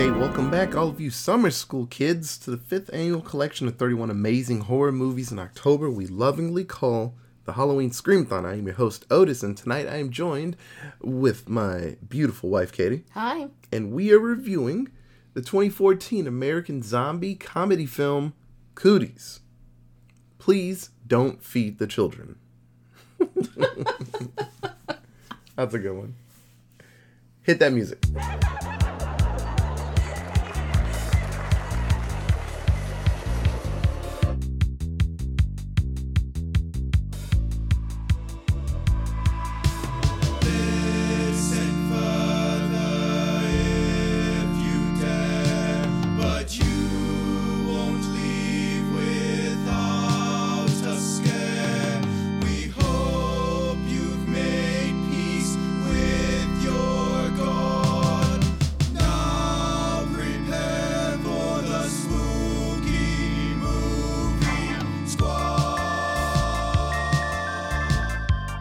[0.00, 3.76] Okay, welcome back, all of you summer school kids, to the fifth annual collection of
[3.76, 8.46] 31 amazing horror movies in October we lovingly call the Halloween Screamathon.
[8.46, 10.56] I am your host, Otis, and tonight I am joined
[11.02, 13.48] with my beautiful wife, Katie, Hi.
[13.70, 14.88] and we are reviewing
[15.34, 18.32] the 2014 American zombie comedy film,
[18.74, 19.40] Cooties.
[20.38, 22.36] Please don't feed the children.
[25.56, 26.14] That's a good one.
[27.42, 28.02] Hit that music.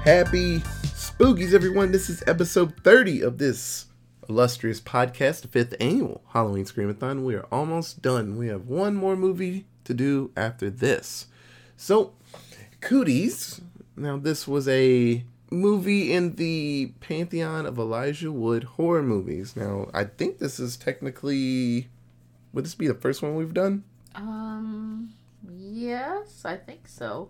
[0.09, 0.57] Happy
[0.95, 1.91] spookies, everyone.
[1.91, 3.85] This is episode 30 of this
[4.27, 7.23] illustrious podcast, the fifth annual Halloween Screamathon.
[7.23, 8.35] We are almost done.
[8.35, 11.27] We have one more movie to do after this.
[11.77, 12.13] So,
[12.81, 13.61] Cooties.
[13.95, 19.55] Now, this was a movie in the pantheon of Elijah Wood horror movies.
[19.55, 21.87] Now, I think this is technically.
[22.53, 23.83] Would this be the first one we've done?
[24.15, 25.13] Um,
[25.47, 27.29] yes, I think so.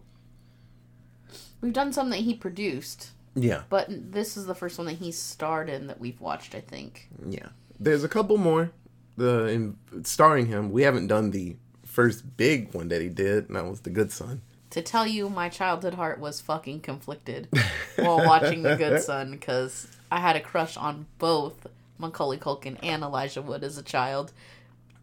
[1.61, 3.63] We've done some that he produced, Yeah.
[3.69, 7.09] but this is the first one that he starred in that we've watched, I think.
[7.27, 7.47] Yeah,
[7.79, 8.71] there's a couple more.
[9.17, 13.55] The in, starring him, we haven't done the first big one that he did, and
[13.57, 14.41] that was The Good Son.
[14.69, 17.49] To tell you, my childhood heart was fucking conflicted
[17.97, 23.03] while watching The Good Son because I had a crush on both Macaulay Culkin and
[23.03, 24.31] Elijah Wood as a child.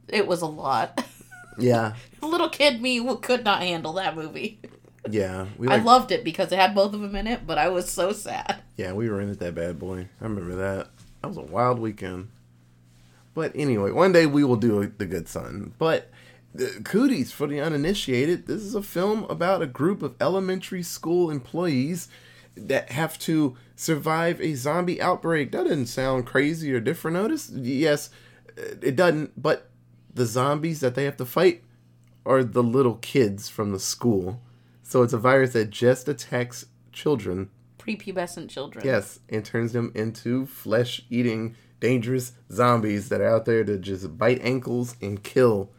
[0.08, 1.04] It was a lot.
[1.58, 4.58] Yeah, Little kid me could not handle that movie.
[5.10, 7.68] Yeah, we I loved it because it had both of them in it, but I
[7.68, 8.62] was so sad.
[8.76, 10.08] yeah we were in it that bad boy.
[10.20, 10.88] I remember that.
[11.22, 12.28] That was a wild weekend.
[13.34, 15.74] But anyway, one day we will do The Good Son.
[15.78, 16.10] But
[16.54, 21.30] the Cooties, for the uninitiated, this is a film about a group of elementary school
[21.30, 22.08] employees
[22.56, 25.52] that have to survive a zombie outbreak.
[25.52, 27.50] That doesn't sound crazy or different, notice?
[27.50, 28.08] Yes,
[28.56, 29.68] it doesn't, but
[30.14, 31.62] the zombies that they have to fight
[32.24, 34.40] are the little kids from the school.
[34.86, 37.50] So it's a virus that just attacks children
[37.86, 38.84] Prepubescent children.
[38.84, 44.18] Yes, and turns them into flesh eating, dangerous zombies that are out there to just
[44.18, 45.70] bite ankles and kill.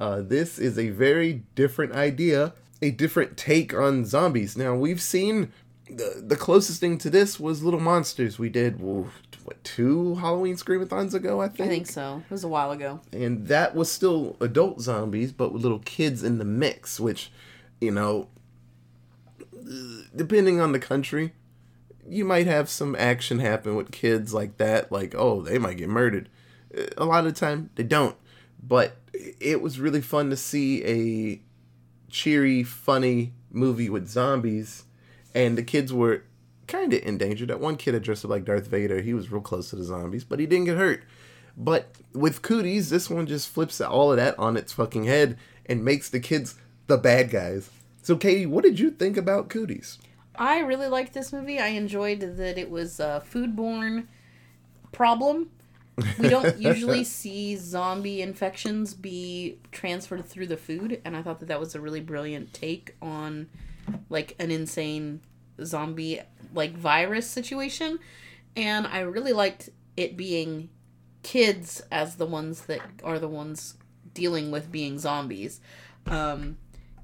[0.00, 4.56] Uh, this is a very different idea, a different take on zombies.
[4.56, 5.52] Now, we've seen
[5.88, 8.38] the, the closest thing to this was Little Monsters.
[8.38, 11.60] We did, what, two Halloween Screamathons ago, I think?
[11.60, 12.22] I think so.
[12.28, 13.00] It was a while ago.
[13.12, 17.30] and that was still adult zombies, but with little kids in the mix, which,
[17.80, 18.28] you know,
[20.14, 21.32] depending on the country,
[22.08, 25.88] you might have some action happen with kids like that, like, oh, they might get
[25.88, 26.28] murdered.
[26.96, 28.16] A lot of the time, they don't.
[28.62, 28.96] But
[29.40, 31.40] it was really fun to see a
[32.10, 34.84] cheery, funny movie with zombies,
[35.34, 36.24] and the kids were
[36.66, 37.48] kind of endangered.
[37.48, 39.02] That one kid had dressed up like Darth Vader.
[39.02, 41.04] He was real close to the zombies, but he didn't get hurt.
[41.56, 45.84] But with Cooties, this one just flips all of that on its fucking head and
[45.84, 46.54] makes the kids
[46.86, 47.68] the bad guys.
[48.02, 49.98] So, Katie, what did you think about Cooties?
[50.34, 51.60] I really liked this movie.
[51.60, 54.08] I enjoyed that it was a foodborne
[54.90, 55.50] problem.
[56.18, 61.46] We don't usually see zombie infections be transferred through the food, and I thought that
[61.46, 63.48] that was a really brilliant take on
[64.10, 65.20] like an insane
[65.64, 66.20] zombie
[66.54, 68.00] like virus situation.
[68.56, 70.70] And I really liked it being
[71.22, 73.76] kids as the ones that are the ones
[74.12, 75.60] dealing with being zombies.
[76.06, 76.56] Um,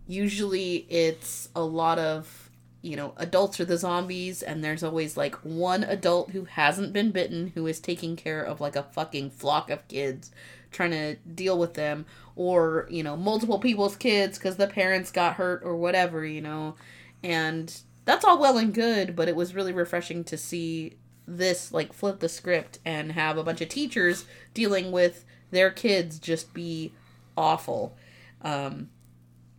[0.08, 5.34] usually it's a lot of you know adults are the zombies and there's always like
[5.44, 9.70] one adult who hasn't been bitten who is taking care of like a fucking flock
[9.70, 10.30] of kids
[10.70, 12.06] trying to deal with them
[12.36, 16.74] or you know multiple people's kids because the parents got hurt or whatever you know?
[17.22, 20.96] And that's all well and good but it was really refreshing to see
[21.26, 26.18] this like flip the script and have a bunch of teachers dealing with their kids
[26.18, 26.92] just be
[27.36, 27.96] awful.
[28.40, 28.88] Um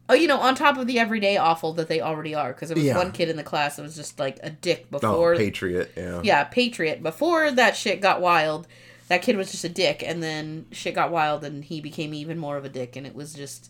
[0.09, 2.75] Oh, you know, on top of the everyday awful that they already are, because there
[2.75, 2.97] was Yeah.
[2.97, 5.09] one kid in the class that was just like a dick before.
[5.09, 5.35] Oh, before.
[5.35, 6.21] Patriot, yeah.
[6.23, 7.03] yeah, Patriot.
[7.03, 8.67] Before that shit got wild,
[9.07, 12.38] that kid was just a dick, and then shit got wild, and he became even
[12.39, 13.69] more of a dick, and it was just,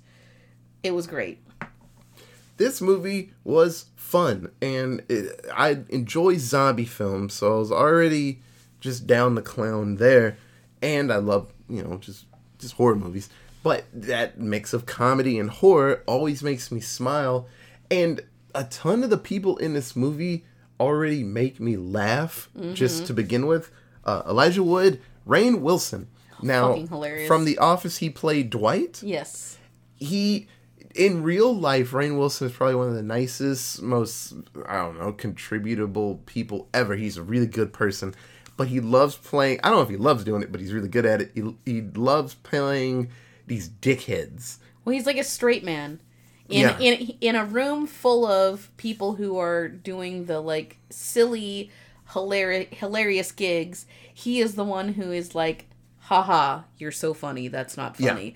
[0.82, 1.40] it was great.
[2.58, 8.42] this movie was fun and it, I enjoy zombie films, so I was already
[8.82, 10.38] just down the clown there.
[10.82, 12.26] And I love, you know, just
[12.60, 13.30] just horror movies.
[13.64, 17.48] But that mix of comedy and horror always makes me smile.
[17.92, 18.22] And
[18.56, 20.46] a ton of the people in this movie
[20.80, 22.74] already make me laugh Mm-hmm.
[22.74, 23.70] just to begin with.
[24.06, 26.08] Uh, Elijah Wood, Rainn Wilson.
[26.42, 26.74] Now,
[27.28, 29.58] from The Office, he played Dwight Yes.
[29.98, 30.48] he
[30.96, 34.34] in real life rainn wilson is probably one of the nicest most
[34.68, 38.16] i don't know contributable people ever he's a really good person
[38.58, 40.88] but he loves playing i don't know if he loves doing it but he's really
[40.90, 43.08] good at it he, he loves playing
[43.50, 46.00] these dickheads Well, he's like a straight man.
[46.48, 46.80] In, Yeah.
[46.80, 51.70] in in a room full of people who are doing the like silly,
[52.14, 55.68] hilarious hilarious gigs, he is the one who is like,
[56.00, 57.48] "Haha, you're so funny.
[57.50, 58.14] That's not Yeah.
[58.14, 58.34] funny."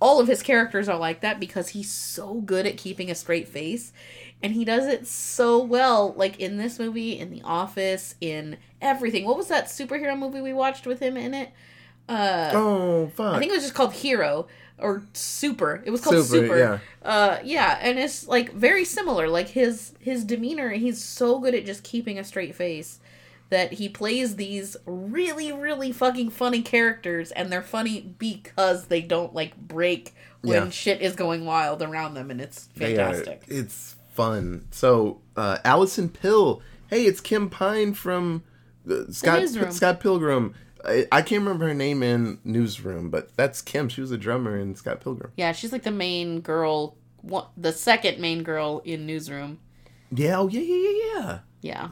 [0.00, 3.48] All of his characters are like that because he's so good at keeping a straight
[3.48, 3.92] face,
[4.42, 6.12] and he does it so well.
[6.18, 9.24] Like in this movie, in The Office, in everything.
[9.24, 11.50] What was that superhero movie we watched with him in it?
[12.08, 14.46] Uh, oh fuck I think it was just called Hero
[14.78, 15.82] or Super.
[15.84, 16.58] It was called Super, Super.
[16.58, 16.78] yeah.
[17.02, 19.28] Uh, yeah, and it's like very similar.
[19.28, 23.00] Like his his demeanor, he's so good at just keeping a straight face
[23.50, 29.34] that he plays these really really fucking funny characters, and they're funny because they don't
[29.34, 30.70] like break when Yeah.
[30.70, 33.42] shit is going wild around them, and it's fantastic.
[33.48, 36.60] it's fun so uh alison pill
[36.90, 38.42] hey it's kim pine from
[38.90, 40.52] uh, scott scott pilgrim
[40.84, 44.56] I, I can't remember her name in newsroom but that's kim she was a drummer
[44.58, 49.06] in scott pilgrim Yeah, she's like the main girl, one, the second main girl in
[49.06, 49.58] Newsroom.
[50.10, 51.88] yeah oh yeah yeah yeah yeah Yeah.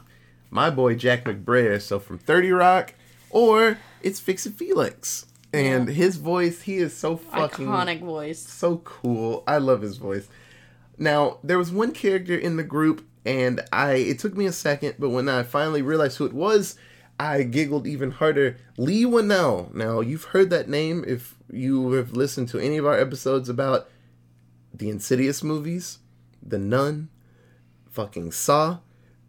[0.49, 1.81] my boy Jack McBrayer.
[1.81, 2.93] So from 30 Rock,
[3.29, 5.25] or it's Fix It Felix.
[5.53, 8.39] And his voice, he is so fucking Iconic voice.
[8.39, 9.43] so cool.
[9.47, 10.27] I love his voice.
[10.97, 14.95] Now, there was one character in the group, and I it took me a second,
[14.99, 16.75] but when I finally realized who it was,
[17.19, 18.57] I giggled even harder.
[18.77, 19.73] Leigh Whannell.
[19.73, 23.89] Now, you've heard that name if you have listened to any of our episodes about
[24.73, 25.99] the Insidious movies,
[26.45, 27.09] The Nun,
[27.89, 28.79] fucking Saw.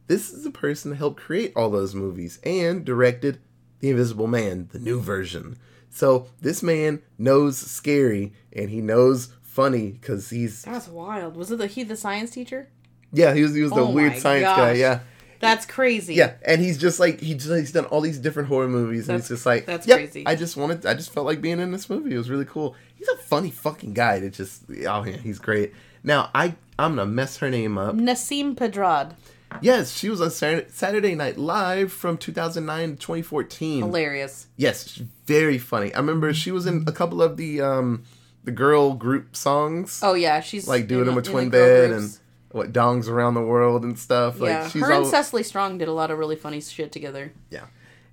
[0.07, 3.39] This is the person that helped create all those movies and directed
[3.81, 5.57] The Invisible Man, the new version.
[5.91, 11.37] So this man knows scary and he knows funny because he's That's wild.
[11.37, 12.69] Was it the he the science teacher?
[13.11, 15.01] yeah he was he was the Oh weird my science guy yeah
[15.41, 16.15] That's crazy.
[16.15, 19.19] yeah and he's just like he just, he's done all these different horror movies and
[19.19, 20.25] That's- he's just like that's "Yep, crazy.
[20.27, 22.75] I just wanted I just felt like being in this movie it was really cool
[22.97, 27.07] he's a funny fucking guy that just oh yeah he's great now I I'm gonna
[27.07, 29.15] mess her name up Nasim Pedrad.
[29.63, 34.47] yes she was on Saturday, Night Live from 2009 to 2014 Hilarious.
[34.57, 35.93] Yes, very funny.
[35.95, 38.05] I remember she was in a couple of the um
[38.45, 41.51] the girl group songs, Oh yeah, she's like doing in them the- with twin the
[41.51, 42.19] bed and
[42.53, 44.37] what dongs around the world and stuff.
[44.39, 46.93] yeah, Like she's her all, and Cecily Strong did a lot of really funny shit
[46.93, 47.33] together.
[47.51, 47.67] yeah.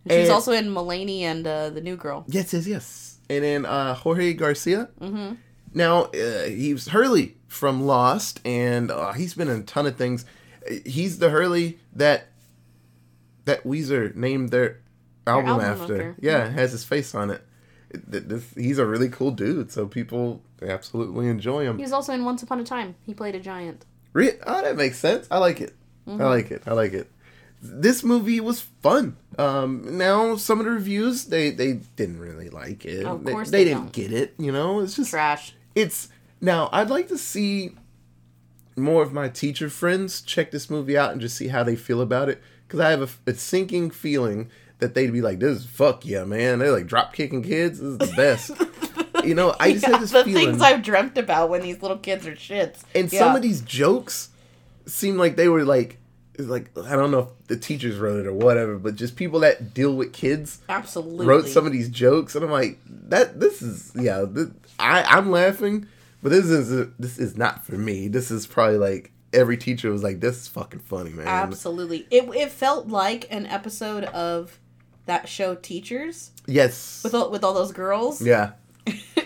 [0.04, 2.26] And she was And- also in Mulaney and uh, the New Girl.
[2.28, 3.18] Yes, yes, yes.
[3.30, 4.90] And then uh, Jorge Garcia.
[5.02, 5.36] Mm-hmm.
[5.74, 9.96] Now uh, he was Hurley from Lost, and uh, he's been in a ton of
[9.96, 10.26] things.
[10.86, 12.28] He's the Hurley that
[13.46, 14.80] that Weezer named their
[15.28, 15.84] album, album after.
[16.10, 16.16] after.
[16.22, 17.42] Yeah, has his face on it.
[17.90, 21.78] It- this- he's a really cool dude, so people absolutely enjoy him.
[21.78, 22.96] He was also in Once Upon a Time.
[23.04, 23.86] He played a giant.
[24.16, 25.28] Re- oh, that makes sense.
[25.30, 25.76] I like it.
[26.08, 26.22] Mm-hmm.
[26.22, 26.64] I like it.
[26.66, 27.12] I like it.
[27.62, 29.18] This movie was fun.
[29.38, 33.06] Um, now some of the reviews they they didn't really like it.
[33.06, 33.94] Of They- course they, they didn't don't.
[33.94, 34.34] get it.
[34.40, 35.54] You know, it's just Trash.
[35.76, 36.08] it's
[36.40, 37.76] now I'd like to see
[38.78, 42.02] more of my teacher friends check this movie out and just see how they feel
[42.02, 45.66] about it because I have a, a sinking feeling that they'd be like, "This is
[45.66, 47.80] fuck yeah, man." They're like drop kicking kids.
[47.80, 48.52] This is the best.
[49.28, 50.48] you know, I just Yeah, have this the feeling.
[50.52, 52.80] things I've dreamt about when these little kids are shits.
[52.94, 53.20] And Yeah.
[53.20, 54.30] some of these jokes
[54.86, 55.98] seem like they were like,
[56.38, 59.74] like I don't know if the teachers wrote it or whatever, but just people that
[59.74, 62.78] deal with kids absolutely wrote some of these jokes, and I'm like,
[63.10, 65.88] that this is yeah, th- I I'm laughing,
[66.22, 68.10] but this is this is not for me.
[68.10, 71.26] This is probably like every teacher was like, this is fucking funny, man.
[71.28, 72.06] Absolutely.
[72.12, 74.60] It it felt like an episode of
[75.06, 77.02] that show Teachers Yes.
[77.04, 78.22] with all, with all those girls.
[78.22, 78.52] yeah.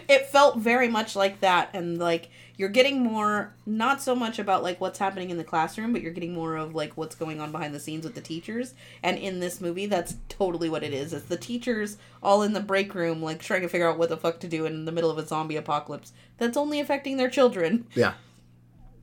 [0.09, 4.63] It felt very much like that and like you're getting more not so much about
[4.63, 7.51] like what's happening in the classroom but you're getting more of like what's going on
[7.51, 8.73] behind the scenes with the teachers
[9.03, 12.59] and in this movie that's totally what it is it's the teachers all in the
[12.59, 15.09] break room like trying to figure out what the fuck to do in the middle
[15.11, 18.13] of a zombie apocalypse that's only affecting their children Yeah.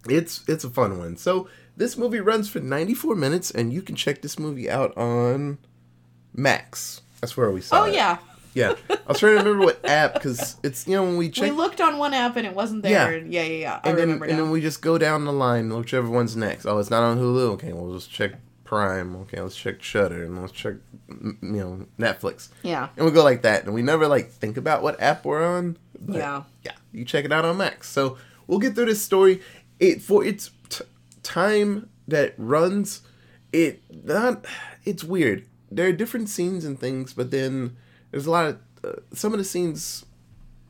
[0.09, 1.17] It's it's a fun one.
[1.17, 5.59] So this movie runs for 94 minutes, and you can check this movie out on
[6.33, 7.03] Max.
[7.21, 7.95] That's where we saw oh it.
[7.95, 8.19] yeah
[8.57, 11.45] Yeah, I was trying to remember what app because it's you know when we check.
[11.45, 14.05] we looked on one app and it wasn't there yeah yeah yeah i and then
[14.09, 16.65] remember and then we just go down the line, whichever one's next.
[16.65, 17.51] Oh, it's not on Hulu.
[17.57, 18.33] Okay, well let's check
[18.65, 19.15] Prime.
[19.17, 20.77] Okay, let's check Shudder, and let's check
[21.09, 24.83] you know Netflix, yeah and we go like that, and we never like think about
[24.83, 25.77] what app we're on.
[26.01, 26.43] But, Yeah.
[26.65, 27.89] yeah, you check it out on Max.
[27.91, 29.41] So we'll get through this story.
[29.79, 30.85] It for its t-
[31.23, 33.03] time that runs,
[33.53, 34.47] it not
[34.85, 35.45] it's weird.
[35.71, 37.77] There are different scenes and things, but then
[38.17, 40.07] there's a lot of uh, some of the scenes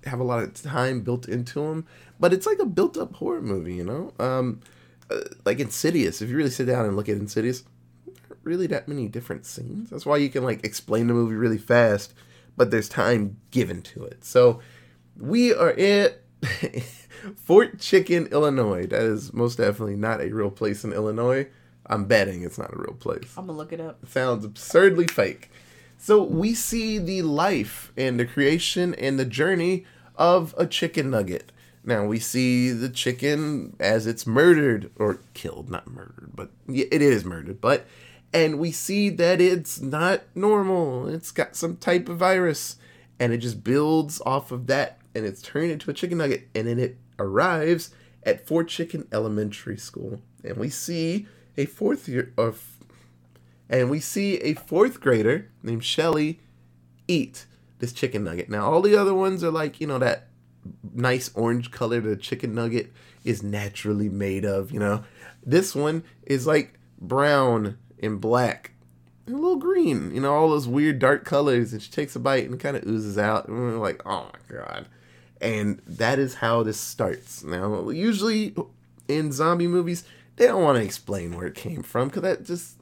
[0.05, 1.87] have a lot of time built into them.
[2.19, 4.13] But it's like a built-up horror movie, you know.
[4.19, 4.63] Um,
[5.09, 6.21] uh, like Insidious.
[6.21, 7.63] If you really sit down and look at Insidious,
[8.43, 9.91] really that many different scenes.
[9.91, 12.15] That's why you can like explain the movie really fast,
[12.57, 14.25] but there's time given to it.
[14.25, 14.59] So
[15.17, 16.23] we are at
[17.37, 18.87] Fort Chicken, Illinois.
[18.87, 21.47] That is most definitely not a real place in Illinois.
[21.87, 23.33] I'm betting it's not a real place.
[23.37, 24.05] I'm gonna look it up.
[24.09, 25.49] sounds absurdly fake.
[25.99, 29.85] So we see the life and the creation and the journey
[30.17, 31.53] of a chicken nugget.
[31.85, 37.25] Now we see the chicken as it's murdered or killed, not murdered, but it is
[37.25, 37.61] murdered.
[37.61, 37.87] But
[38.33, 41.09] and we see that it's not normal.
[41.09, 42.77] It's got some type of virus,
[43.19, 46.67] and it just builds off of that, and it's turned into a chicken nugget, and
[46.67, 51.27] then it arrives at Fort Chicken Elementary School, and we see
[51.57, 52.76] a fourth year of
[53.69, 56.41] and we see a fourth grader named Shelly
[57.09, 57.47] eat
[57.79, 58.49] this chicken nugget.
[58.49, 60.29] Now, all the other ones are like, you know, that
[60.95, 62.93] nice orange color the chicken nugget
[63.25, 65.05] is naturally made of, you know.
[65.45, 68.73] This one is like brown and black
[69.27, 71.73] and a little green, you know, all those weird dark colors.
[71.73, 73.49] And she takes a bite and kind of oozes out.
[73.49, 74.87] And we're like, oh my God.
[75.41, 77.45] And that is how this starts.
[77.45, 78.55] Now, usually
[79.09, 80.05] in zombie movies,
[80.37, 82.77] they don't want to explain where it came from because that just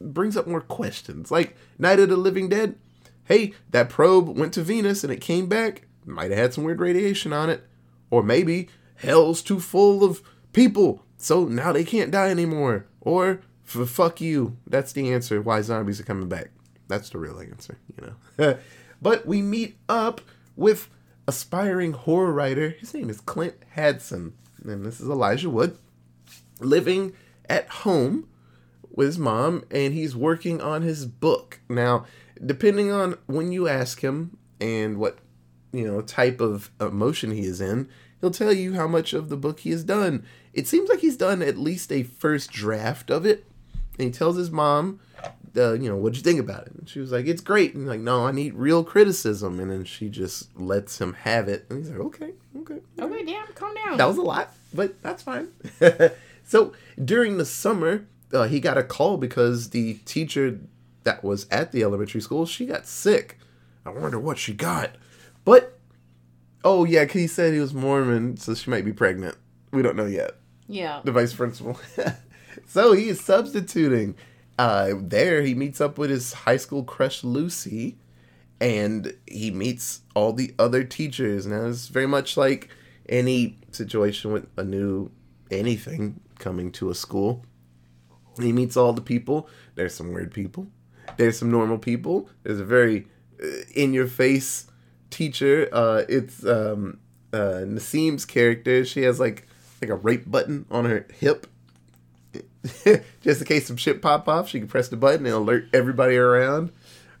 [0.00, 1.30] brings up more questions.
[1.30, 2.76] Like Night of the Living Dead.
[3.24, 5.86] Hey, that probe went to Venus and it came back.
[6.04, 7.64] Might have had some weird radiation on it.
[8.10, 10.22] Or maybe hell's too full of
[10.52, 12.86] people, so now they can't die anymore.
[13.00, 14.56] Or fuck you.
[14.66, 16.50] That's the answer why zombies are coming back.
[16.86, 18.06] That's the real answer, you
[18.38, 18.58] know.
[19.02, 20.20] but we meet up
[20.54, 20.90] with
[21.26, 22.70] aspiring horror writer.
[22.78, 24.32] His name is Clint Hadson.
[24.62, 25.78] And this is Elijah Wood
[26.60, 27.14] living
[27.48, 28.28] at home
[28.94, 31.60] with his mom and he's working on his book.
[31.68, 32.06] Now,
[32.44, 35.18] depending on when you ask him and what,
[35.72, 37.88] you know, type of emotion he is in,
[38.20, 40.24] he'll tell you how much of the book he has done.
[40.52, 43.46] It seems like he's done at least a first draft of it.
[43.98, 45.00] And he tells his mom,
[45.56, 46.72] uh, you know, what'd you think about it?
[46.74, 47.74] And she was like, it's great.
[47.74, 49.60] And like, no, I need real criticism.
[49.60, 51.66] And then she just lets him have it.
[51.68, 52.78] And he's like, okay, okay.
[52.98, 53.96] Okay, damn, calm down.
[53.96, 55.48] That was a lot, but that's fine.
[56.44, 56.72] so
[57.02, 60.58] during the summer, uh, he got a call because the teacher
[61.04, 63.38] that was at the elementary school she got sick.
[63.84, 64.96] I wonder what she got,
[65.44, 65.78] but
[66.64, 69.36] oh yeah, he said he was Mormon, so she might be pregnant.
[69.72, 70.32] We don't know yet.
[70.68, 71.00] yeah.
[71.04, 71.78] The vice principal.
[72.66, 74.14] so he is substituting.
[74.58, 77.98] Uh, there, he meets up with his high school crush Lucy,
[78.60, 81.46] and he meets all the other teachers.
[81.46, 82.70] Now it's very much like
[83.08, 85.10] any situation with a new
[85.50, 87.44] anything coming to a school.
[88.38, 89.48] He meets all the people.
[89.74, 90.68] There's some weird people.
[91.16, 92.28] There's some normal people.
[92.42, 93.06] There's a very
[93.42, 94.66] uh, in your face
[95.10, 95.68] teacher.
[95.72, 96.98] Uh, it's um,
[97.32, 98.84] uh, Nasim's character.
[98.84, 99.46] She has like
[99.80, 101.46] like a rape button on her hip.
[103.20, 106.16] Just in case some shit pop off, she can press the button and alert everybody
[106.16, 106.72] around.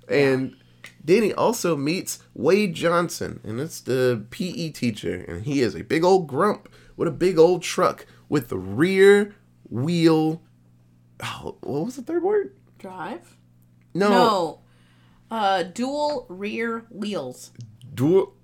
[0.08, 0.56] And
[1.04, 5.84] then he also meets Wade Johnson, and it's the PE teacher, and he is a
[5.84, 9.34] big old grump with a big old truck with the rear
[9.68, 10.42] wheel.
[11.22, 12.54] Oh, what was the third word?
[12.78, 13.36] Drive?
[13.94, 14.60] No, No.
[15.30, 17.50] Uh, dual rear wheels.
[17.94, 18.34] dual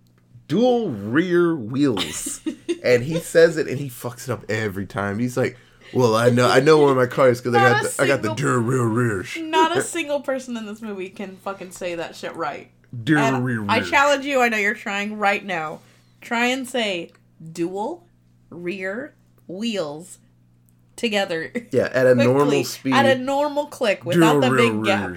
[0.49, 2.41] dual rear wheels.
[2.85, 5.19] and he says it, and he fucks it up every time.
[5.19, 5.57] He's like,
[5.93, 8.23] "Well, I know, I know where my car is because I got the, I got
[8.23, 9.37] the dual rear rears.
[9.37, 12.71] Not a single person in this movie can fucking say that shit right.
[13.05, 15.81] Dual rear I challenge you, I know you're trying right now.
[16.21, 17.13] Try and say
[17.53, 18.07] dual
[18.49, 19.15] rear
[19.47, 20.19] wheels
[21.01, 21.51] together.
[21.73, 22.95] Yeah, at a normal speed.
[22.95, 25.17] At a normal click without the big gap.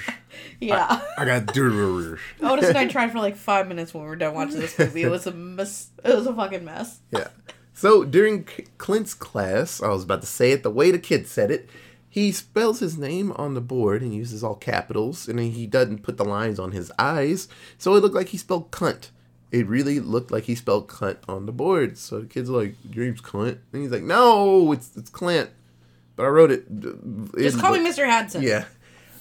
[0.59, 1.01] Yeah.
[1.17, 2.19] I got rear rears.
[2.41, 5.03] Otis and I tried for like five minutes when we were done watching this movie.
[5.03, 5.89] It was a mess.
[6.03, 6.99] It was a fucking mess.
[7.11, 7.29] Yeah.
[7.73, 8.45] So during
[8.77, 11.69] Clint's class, I was about to say it the way the kid said it.
[12.07, 16.17] He spells his name on the board and uses all capitals, and he doesn't put
[16.17, 17.47] the lines on his eyes,
[17.79, 19.09] so it looked like he spelled cunt.
[19.51, 21.97] It really looked like he spelled cunt on the board.
[21.97, 25.49] So the kid's like, "Your name's Clint," and he's like, "No, it's it's Clint."
[26.15, 26.65] But I wrote it.
[27.37, 28.05] Just call me Mr.
[28.05, 28.41] Hadson.
[28.43, 28.65] Yeah.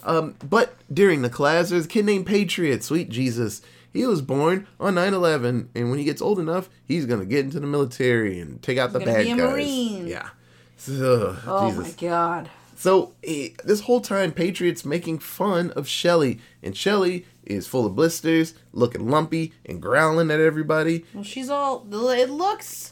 [0.04, 2.82] Um, but during the class, there's a kid named Patriot.
[2.82, 3.62] Sweet Jesus.
[3.92, 7.26] He was born on 9 11, and when he gets old enough, he's going to
[7.26, 9.50] get into the military and take out the gonna bad be a guys.
[9.50, 10.06] Marine.
[10.06, 10.30] Yeah.
[10.78, 11.94] So, Oh Jesus.
[12.00, 12.50] my god.
[12.74, 17.94] So eh, this whole time, Patriot's making fun of Shelly, and Shelly is full of
[17.94, 21.04] blisters, looking lumpy and growling at everybody.
[21.14, 21.86] Well, she's all.
[21.92, 22.91] It looks.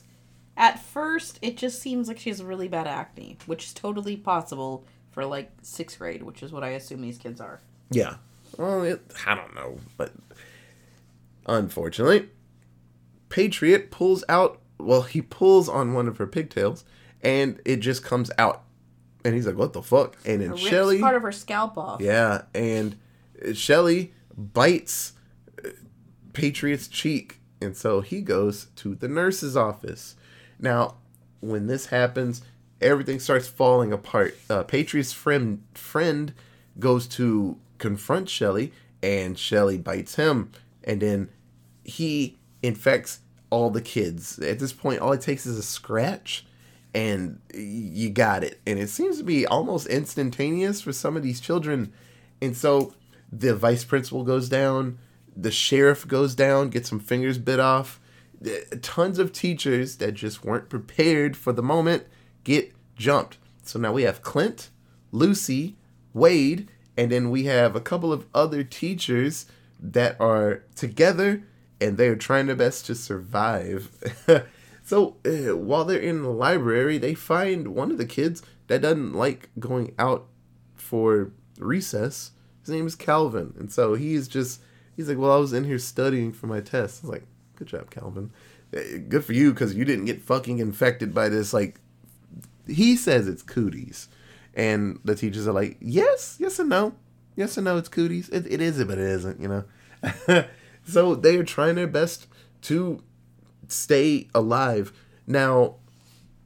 [0.60, 4.84] At first, it just seems like she has really bad acne, which is totally possible
[5.10, 7.60] for like sixth grade, which is what I assume these kids are.
[7.90, 8.16] Yeah.
[8.58, 10.12] Well, it, I don't know, but
[11.46, 12.28] unfortunately,
[13.30, 14.60] Patriot pulls out.
[14.78, 16.84] Well, he pulls on one of her pigtails,
[17.22, 18.62] and it just comes out.
[19.24, 22.02] And he's like, "What the fuck?" And then Shelly, part of her scalp off.
[22.02, 22.96] yeah, and
[23.54, 25.12] Shelly bites
[25.64, 25.70] uh,
[26.34, 30.16] Patriot's cheek, and so he goes to the nurse's office.
[30.60, 30.96] Now,
[31.40, 32.42] when this happens,
[32.80, 34.36] everything starts falling apart.
[34.48, 36.34] Uh, Patriot's friend friend
[36.78, 40.52] goes to confront Shelly, and Shelly bites him,
[40.84, 41.30] and then
[41.84, 44.38] he infects all the kids.
[44.38, 46.46] At this point, all it takes is a scratch,
[46.94, 48.60] and you got it.
[48.66, 51.92] And it seems to be almost instantaneous for some of these children.
[52.40, 52.94] And so
[53.32, 54.98] the vice principal goes down,
[55.36, 58.00] the sheriff goes down, gets some fingers bit off.
[58.82, 62.04] Tons of teachers that just weren't prepared for the moment
[62.44, 63.38] get jumped.
[63.62, 64.70] So now we have Clint,
[65.12, 65.76] Lucy,
[66.12, 69.46] Wade, and then we have a couple of other teachers
[69.78, 71.44] that are together
[71.80, 73.90] and they're trying their best to survive.
[74.82, 79.14] so uh, while they're in the library, they find one of the kids that doesn't
[79.14, 80.26] like going out
[80.74, 82.32] for recess.
[82.60, 84.60] His name is Calvin, and so he's just
[84.94, 87.26] he's like, "Well, I was in here studying for my test." I was like,
[87.60, 88.32] "Good job, Calvin.
[88.76, 91.78] Uh, Good for you because you didn't get fucking infected by this like
[92.66, 94.08] he says it's cooties.
[94.54, 96.94] And the teachers are like, yes, yes and no.
[97.36, 98.28] Yes and no, it's cooties.
[98.30, 100.44] It, it is, but it isn't, you know?
[100.84, 102.26] so they are trying their best
[102.62, 103.02] to
[103.68, 104.92] stay alive.
[105.26, 105.76] Now,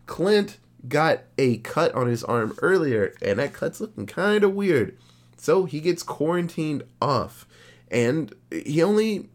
[0.07, 4.99] Clint got a cut on his arm earlier, and that cut's looking kind of weird.
[5.37, 7.47] So he gets quarantined off.
[7.91, 9.29] And he only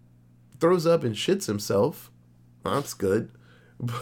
[0.60, 2.12] throws up and shits himself.
[2.64, 3.32] That's good.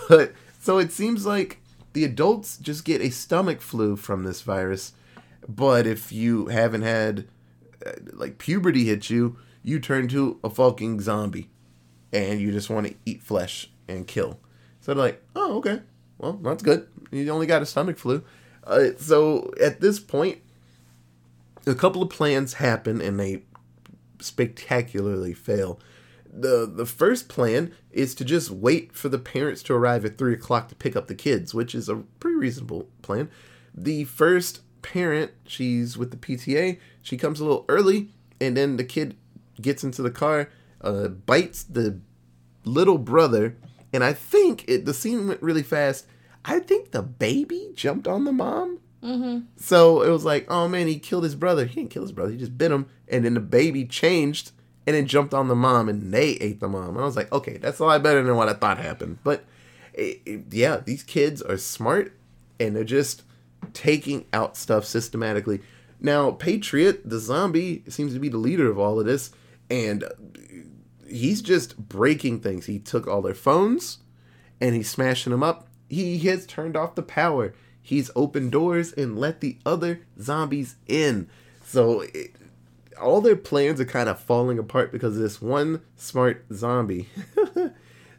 [0.09, 1.61] But so it seems like
[1.93, 4.93] the adults just get a stomach flu from this virus.
[5.47, 7.27] But if you haven't had
[7.85, 11.49] uh, like puberty hit you, you turn to a fucking zombie
[12.11, 14.39] and you just want to eat flesh and kill.
[14.81, 15.81] So they're like, oh, okay.
[16.17, 16.87] Well, that's good.
[17.11, 18.23] You only got a stomach flu.
[18.63, 20.39] Uh, so at this point,
[21.65, 23.43] a couple of plans happen and they
[24.19, 25.79] spectacularly fail.
[26.39, 30.33] The the first plan is to just wait for the parents to arrive at three
[30.33, 33.29] o'clock to pick up the kids, which is a pretty reasonable plan.
[33.73, 38.83] The first parent, she's with the PTA, she comes a little early, and then the
[38.83, 39.15] kid
[39.59, 40.49] gets into the car,
[40.81, 41.99] uh, bites the
[42.63, 43.57] little brother,
[43.91, 46.05] and I think it the scene went really fast.
[46.45, 48.79] I think the baby jumped on the mom.
[49.03, 49.45] Mm-hmm.
[49.57, 51.65] So it was like, oh man, he killed his brother.
[51.65, 52.31] He didn't kill his brother.
[52.31, 54.51] He just bit him, and then the baby changed
[54.87, 56.89] and then jumped on the mom, and they ate the mom.
[56.91, 59.19] And I was like, okay, that's a lot better than what I thought happened.
[59.23, 59.45] But
[59.93, 62.17] it, it- yeah, these kids are smart,
[62.59, 63.21] and they're just
[63.73, 65.61] taking out stuff systematically.
[65.99, 69.31] Now, Patriot, the zombie, seems to be the leader of all of this,
[69.69, 70.03] and
[71.07, 72.65] he's just breaking things.
[72.65, 73.99] He took all their phones
[74.59, 75.67] and he's smashing them up.
[75.89, 77.53] He has turned off the power.
[77.81, 81.29] He's opened doors and let the other zombies in.
[81.63, 82.31] So it,
[83.01, 87.09] all their plans are kind of falling apart because of this one smart zombie.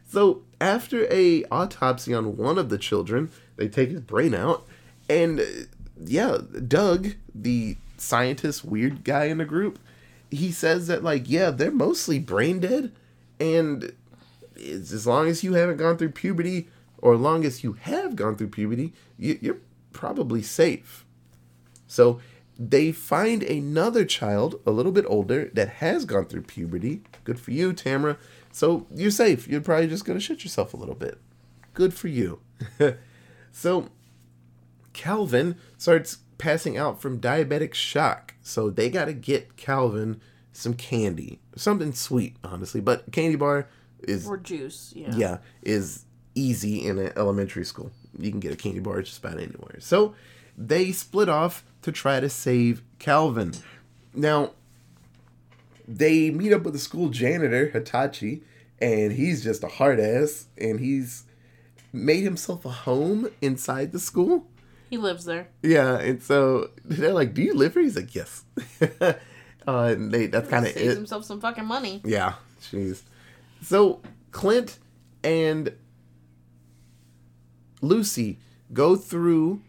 [0.07, 4.65] so after a autopsy on one of the children, they take his brain out,
[5.09, 5.41] and
[5.99, 6.37] yeah,
[6.67, 9.79] Doug, the scientist weird guy in the group,
[10.31, 12.91] he says that like yeah, they're mostly brain dead,
[13.39, 13.93] and
[14.57, 18.49] as long as you haven't gone through puberty, or long as you have gone through
[18.49, 19.59] puberty, you, you're
[19.93, 21.05] probably safe.
[21.87, 22.19] So
[22.59, 27.01] they find another child, a little bit older, that has gone through puberty.
[27.23, 28.17] Good for you, Tamara.
[28.51, 29.47] So you're safe.
[29.47, 31.19] You're probably just gonna shit yourself a little bit.
[31.73, 32.41] Good for you.
[33.53, 33.87] so
[34.91, 38.33] Calvin starts passing out from diabetic shock.
[38.41, 40.19] So they gotta get Calvin
[40.51, 41.39] some candy.
[41.55, 42.81] Something sweet, honestly.
[42.81, 43.69] But candy bar
[44.01, 44.91] is Or juice.
[44.93, 45.15] Yeah.
[45.15, 46.03] yeah, is
[46.35, 47.91] easy in an elementary school.
[48.17, 49.77] You can get a candy bar just about anywhere.
[49.79, 50.13] So
[50.59, 53.53] they split off to try to save Calvin.
[54.13, 54.51] Now,
[55.87, 58.43] they meet up with the school janitor, Hitachi,
[58.79, 61.23] and he's just a hard ass, and he's
[61.93, 64.45] made himself a home inside the school.
[64.89, 65.47] He lives there.
[65.63, 68.43] Yeah, and so they're like, "Do you live here?" He's like, "Yes."
[68.81, 69.13] uh,
[69.67, 70.95] and they that's kind of Saves it.
[70.97, 72.01] himself some fucking money.
[72.03, 73.03] Yeah, jeez.
[73.61, 74.79] So Clint
[75.23, 75.73] and
[77.81, 78.39] Lucy
[78.73, 79.61] go through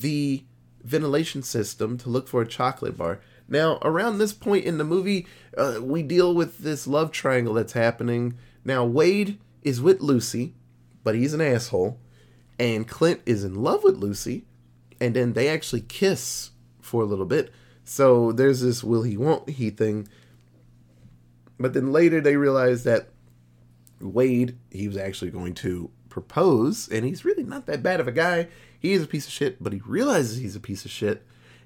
[0.00, 0.44] the
[0.82, 3.20] ventilation system to look for a chocolate bar.
[3.48, 7.72] Now, around this point in the movie, uh, we deal with this love triangle that's
[7.72, 8.34] happening.
[8.64, 10.54] Now, Wade is with Lucy,
[11.04, 11.98] but he's an asshole,
[12.58, 14.44] and Clint is in love with Lucy,
[15.00, 17.52] and then they actually kiss for a little bit.
[17.84, 20.08] So there's this will he won't he thing.
[21.58, 23.08] But then later they realize that
[24.00, 28.12] Wade, he was actually going to propose, and he's really not that bad of a
[28.12, 28.48] guy.
[28.78, 31.24] He is a piece of shit, but he realizes he's a piece of shit.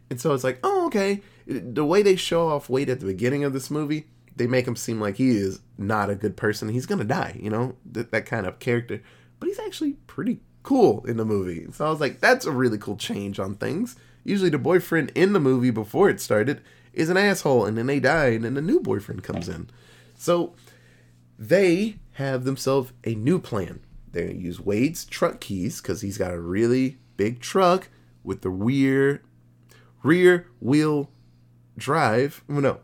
[0.08, 1.22] And so it's like, oh, okay.
[1.46, 4.76] The way they show off Wade at the beginning of this movie, they make him
[4.76, 6.68] seem like he is not a good person.
[6.68, 9.02] He's going to die, you know, that, that kind of character.
[9.38, 11.66] But he's actually pretty cool in the movie.
[11.72, 13.96] So I was like, that's a really cool change on things.
[14.24, 16.60] Usually the boyfriend in the movie before it started
[16.92, 19.70] is an asshole, and then they die, and then the new boyfriend comes in.
[20.18, 20.54] So
[21.38, 23.80] they have themselves a new plan.
[24.12, 27.88] They're going to use Wade's truck keys because he's got a really big truck
[28.24, 29.22] with the rear
[30.02, 31.10] rear wheel
[31.76, 32.42] drive.
[32.48, 32.80] Oh, no,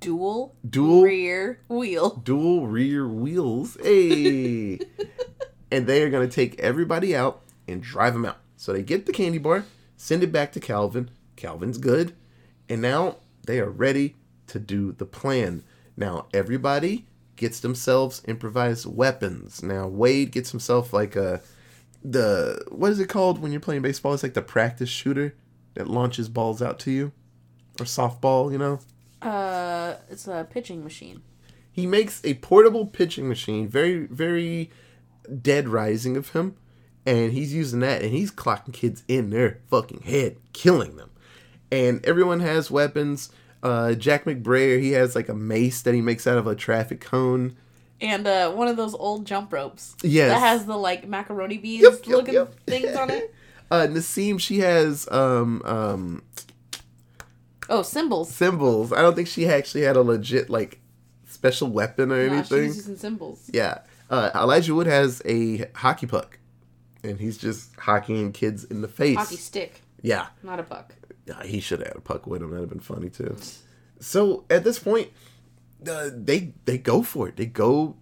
[0.00, 2.10] Dual, Dual- rear wheel.
[2.24, 3.76] dual rear wheels.
[3.82, 4.78] Hey.
[5.70, 8.38] and they are going to take everybody out and drive them out.
[8.56, 9.64] So they get the candy bar,
[9.96, 11.10] send it back to Calvin.
[11.36, 12.14] Calvin's good.
[12.68, 14.16] And now they are ready
[14.48, 15.62] to do the plan.
[15.96, 17.06] Now everybody
[17.40, 19.62] gets themselves improvised weapons.
[19.64, 21.40] Now Wade gets himself like a
[22.04, 24.14] the what is it called when you're playing baseball?
[24.14, 25.34] It's like the practice shooter
[25.74, 27.12] that launches balls out to you.
[27.80, 28.78] Or softball, you know?
[29.22, 31.22] Uh, it's a pitching machine.
[31.72, 34.70] he makes a portable pitching machine very very
[35.42, 36.56] dead rising of him
[37.06, 41.10] and he's using that and he's clocking kids in their fucking head killing them
[41.72, 43.30] and everyone has weapons
[43.62, 47.00] uh jack mcbrayer he has like a mace that he makes out of a traffic
[47.00, 47.56] cone
[48.00, 49.94] And uh, one of those old jump ropes.
[50.02, 50.30] Yes.
[50.30, 52.54] That has the like macaroni beans Yep, yep, looking yep.
[52.66, 53.34] things on it.
[53.70, 56.22] uh Nasim, she has um um
[57.68, 58.32] Oh, cymbals.
[58.34, 60.80] cymbals i don't think she actually had a legit like
[61.26, 63.48] special weapon or Nah, anything she's using cymbals.
[63.52, 63.78] Yeah.
[64.10, 66.38] Uh, Elijah Wood has a hockey puck,
[67.04, 69.16] and he's just hockeying kids in the face.
[69.16, 70.26] Hockey stick, Yeah.
[70.42, 70.94] not a puck.
[71.44, 72.50] He should have had a puck with him.
[72.50, 73.36] That'd have been funny too.
[74.00, 75.10] So at this point,
[75.88, 77.36] uh, they they go for it.
[77.36, 77.96] They go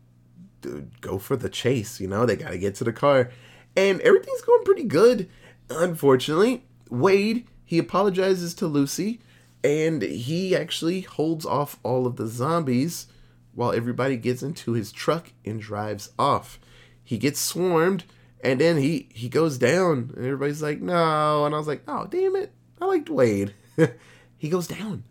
[0.66, 2.00] uh, go for the chase.
[2.00, 3.30] You know, they got to get to the car,
[3.76, 5.28] and everything's going pretty good.
[5.70, 9.20] Unfortunately, Wade he apologizes to Lucy,
[9.62, 13.08] and he actually holds off all of the zombies
[13.54, 16.58] while everybody gets into his truck and drives off.
[17.04, 18.04] He gets swarmed,
[18.42, 22.06] and then he he goes down, and everybody's like, "No!" And I was like, "Oh,
[22.06, 22.54] damn it!
[22.80, 23.54] I liked Wade."
[24.38, 25.04] he goes down,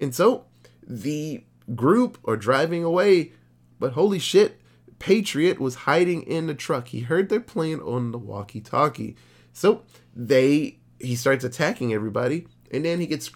[0.00, 0.46] and so
[0.86, 3.32] the group are driving away,
[3.78, 4.60] but holy shit,
[4.98, 6.88] Patriot was hiding in the truck.
[6.88, 9.16] He heard their plan on the walkie-talkie,
[9.52, 9.82] so
[10.14, 13.30] they he starts attacking everybody, and then he gets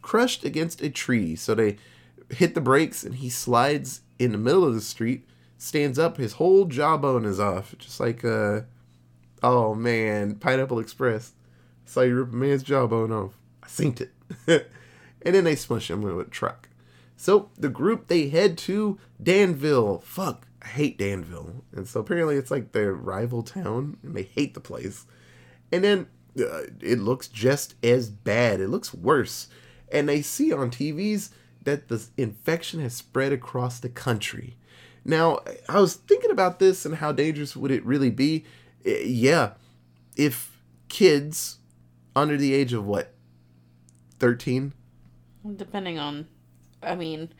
[0.00, 1.36] crushed against a tree.
[1.36, 1.76] So they
[2.30, 5.26] hit the brakes, and he slides in the middle of the street,
[5.58, 8.62] stands up, his whole jawbone is off, just like uh,
[9.42, 11.32] oh man, Pineapple Express.
[11.84, 13.32] Saw you rip a man's jawbone off.
[13.62, 14.00] I synced
[14.46, 14.68] it,
[15.22, 16.68] and then they smush him with a truck.
[17.16, 20.00] So the group they head to Danville.
[20.00, 24.54] Fuck, I hate Danville, and so apparently it's like their rival town, and they hate
[24.54, 25.06] the place.
[25.70, 26.06] And then
[26.38, 28.60] uh, it looks just as bad.
[28.60, 29.48] It looks worse.
[29.90, 31.30] And they see on TVs
[31.62, 34.56] that the infection has spread across the country.
[35.04, 38.44] Now, I was thinking about this and how dangerous would it really be?
[38.84, 39.52] Eh, Yeah,
[40.16, 40.56] if
[40.88, 41.58] kids
[42.14, 43.12] under the age of what,
[44.18, 44.72] 13?
[45.56, 46.28] Depending on,
[46.82, 47.30] I mean,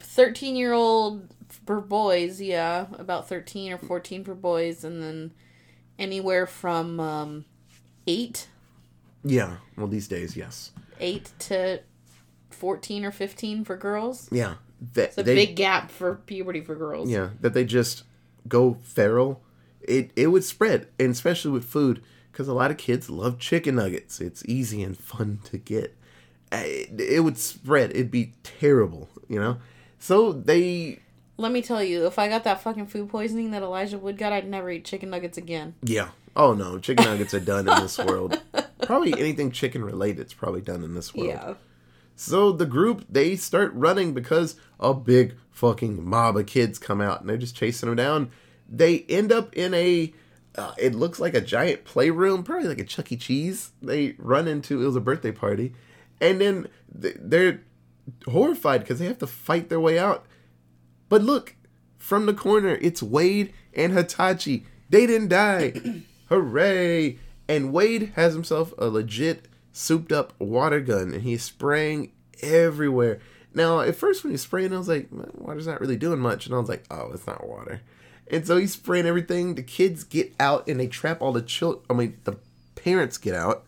[0.00, 1.28] 13 year old
[1.66, 5.32] for boys, yeah, about 13 or 14 for boys, and then
[5.98, 7.44] anywhere from um,
[8.06, 8.48] 8,
[9.24, 10.72] Yeah, well, these days, yes.
[11.00, 11.80] 8 to
[12.50, 14.28] 14 or 15 for girls.
[14.30, 14.54] Yeah.
[14.94, 17.08] That, It's a they, big gap for puberty for girls.
[17.08, 18.02] Yeah, that they just
[18.48, 19.40] go feral.
[19.80, 23.76] It it would spread, and especially with food, because a lot of kids love chicken
[23.76, 24.20] nuggets.
[24.20, 25.96] It's easy and fun to get.
[26.50, 27.90] It, it would spread.
[27.90, 29.58] It'd be terrible, you know.
[29.98, 30.98] So they,
[31.36, 34.32] Let me tell you, if I got that fucking food poisoning that Elijah Wood got,
[34.32, 35.74] I'd never eat chicken nuggets again.
[35.82, 36.08] yeah.
[36.34, 38.40] Oh no, chicken nuggets are done in this world.
[38.82, 41.28] Probably anything chicken related is probably done in this world.
[41.28, 41.54] Yeah.
[42.16, 47.20] So the group they start running because a big fucking mob of kids come out
[47.20, 48.30] and they're just chasing them down.
[48.66, 50.14] They end up in a
[50.56, 53.16] uh, it looks like a giant playroom, probably like a Chuck E.
[53.16, 53.72] Cheese.
[53.80, 55.74] They run into it was a birthday party,
[56.20, 56.68] and then
[57.00, 57.62] th- they're
[58.28, 60.26] horrified because they have to fight their way out.
[61.08, 61.56] But look,
[61.98, 64.66] from the corner, it's Wade and Hitachi.
[64.90, 65.72] They didn't die.
[66.28, 67.18] Hooray!
[67.48, 72.12] And Wade has himself a legit souped up water gun and he's spraying
[72.42, 73.20] everywhere.
[73.54, 76.46] Now, at first, when he's spraying, I was like, water's not really doing much.
[76.46, 77.82] And I was like, oh, it's not water.
[78.30, 79.54] And so he's spraying everything.
[79.54, 81.84] The kids get out and they trap all the children.
[81.90, 82.38] I mean, the
[82.74, 83.64] parents get out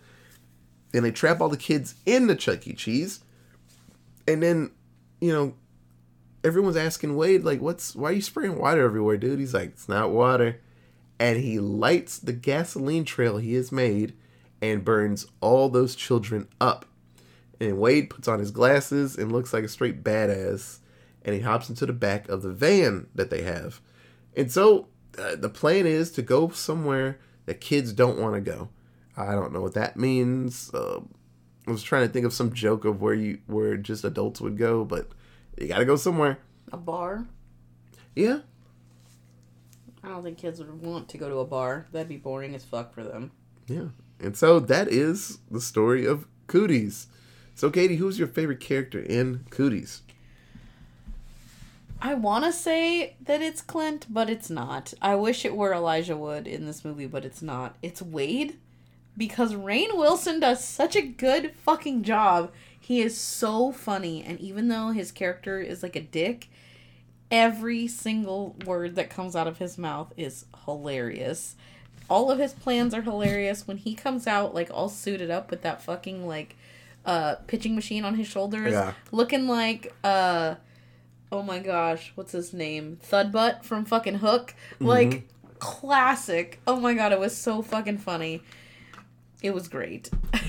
[0.95, 2.73] and they trap all the kids in the Chuck E.
[2.73, 3.21] Cheese.
[4.27, 4.71] And then,
[5.21, 5.55] you know,
[6.43, 9.39] everyone's asking Wade, like, what's, why are you spraying water everywhere, dude?
[9.39, 10.61] He's like, it's not water.
[11.19, 14.15] And he lights the gasoline trail he has made
[14.63, 16.87] and burns all those children up.
[17.61, 20.79] And Wade puts on his glasses and looks like a straight badass.
[21.23, 23.81] And he hops into the back of the van that they have.
[24.37, 28.69] And so uh, the plan is to go somewhere that kids don't want to go.
[29.17, 30.73] I don't know what that means.
[30.75, 31.01] Uh,
[31.67, 34.59] I was trying to think of some joke of where you where just adults would
[34.59, 35.09] go, but
[35.59, 36.39] you got to go somewhere.
[36.73, 37.27] A bar?
[38.17, 38.41] Yeah,
[40.03, 41.87] I don't think kids would want to go to a bar.
[41.93, 43.31] That'd be boring as fuck for them.
[43.67, 43.87] yeah.
[44.21, 47.07] And so that is the story of Cooties.
[47.55, 50.03] So, Katie, who's your favorite character in Cooties?
[52.01, 54.93] I want to say that it's Clint, but it's not.
[55.01, 57.77] I wish it were Elijah Wood in this movie, but it's not.
[57.83, 58.59] It's Wade
[59.17, 62.51] because Rainn Wilson does such a good fucking job.
[62.79, 66.49] He is so funny, and even though his character is like a dick,
[67.31, 71.57] every single word that comes out of his mouth is hilarious.
[72.11, 73.67] All of his plans are hilarious.
[73.67, 76.57] When he comes out like all suited up with that fucking like
[77.07, 78.93] uh pitching machine on his shoulders, Yeah.
[79.11, 80.57] looking like uh
[81.35, 82.99] oh my gosh, what's his name?
[83.11, 84.55] Thudbutt from fucking Hook.
[84.75, 84.87] Mm-hmm.
[84.87, 86.61] Like classic.
[86.65, 88.41] Oh my god, it was so fucking funny.
[89.43, 90.11] It was great.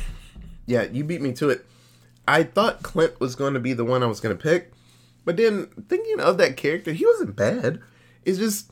[0.67, 1.63] Yeah, you beat me to it.
[2.27, 4.71] I thought Clint was going to be the one I was going to pick,
[5.23, 7.79] but then thinking of that character, he wasn't bad.
[8.23, 8.71] It's just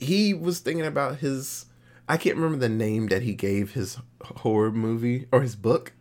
[0.00, 1.66] he was thinking about his.
[2.08, 5.92] I can't remember the name that he gave his horror movie or his book.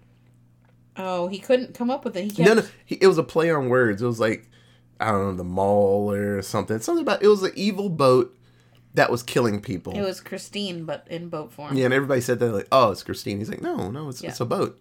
[0.95, 2.23] Oh, he couldn't come up with it.
[2.23, 4.01] He kept No, no, he, it was a play on words.
[4.01, 4.49] It was like
[4.99, 6.79] I don't know, the mall or something.
[6.79, 8.35] Something about it was an evil boat
[8.93, 9.93] that was killing people.
[9.93, 11.75] It was Christine, but in boat form.
[11.77, 13.37] yeah, and everybody said that like, oh, it's Christine.
[13.39, 14.29] He's like, no, no, it's Yeah.
[14.29, 14.79] it's a boat.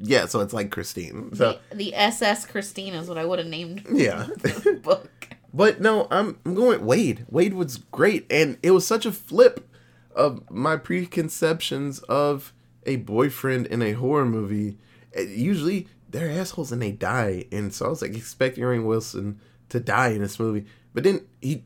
[0.00, 1.32] Yeah, so it's like Christine.
[1.36, 4.26] So The, the SS Christine is what I would have named yeah.
[4.38, 5.28] the book.
[5.54, 7.24] But no, I'm I'm going Wade.
[7.30, 9.68] Wade was great, and it was such a flip
[10.16, 12.52] of my preconceptions of
[12.84, 14.76] a boyfriend in a horror movie.
[15.16, 19.38] Usually they're assholes and they die, and so I was like expecting Rainn Wilson
[19.72, 21.64] to die in this movie, but then he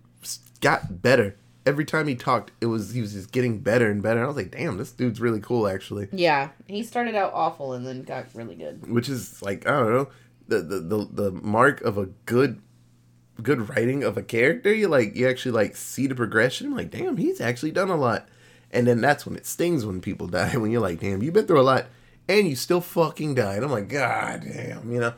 [0.60, 1.36] got better.
[1.64, 4.22] Every time he talked, it was he was just getting better and better.
[4.22, 6.08] I was like, damn, this dude's really cool, actually.
[6.12, 8.88] Yeah, he started out awful and then got really good.
[8.90, 10.08] Which is like I don't know
[10.48, 12.62] the the the, the mark of a good
[13.42, 16.74] good writing of a character, you like you actually like see the progression.
[16.74, 18.28] like, damn, he's actually done a lot.
[18.70, 20.56] And then that's when it stings when people die.
[20.56, 21.86] When you're like, damn, you've been through a lot,
[22.28, 23.62] and you still fucking died.
[23.62, 25.14] I'm like, god damn, you know.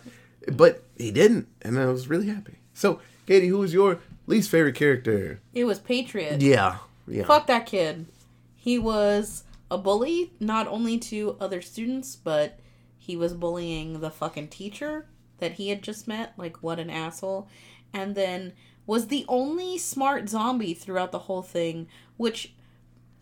[0.50, 2.58] But he didn't, and I was really happy.
[2.78, 5.40] So, Katie, who was your least favorite character?
[5.52, 6.40] It was Patriot.
[6.40, 7.24] Yeah, yeah.
[7.24, 8.06] Fuck that kid.
[8.54, 12.60] He was a bully, not only to other students, but
[12.96, 15.06] he was bullying the fucking teacher
[15.38, 16.34] that he had just met.
[16.36, 17.48] Like, what an asshole.
[17.92, 18.52] And then
[18.86, 22.52] was the only smart zombie throughout the whole thing, which